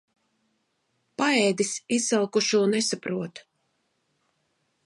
[1.23, 3.45] Paēdis izsalkušo nesaprot.